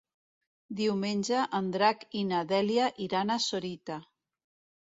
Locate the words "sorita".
3.49-4.01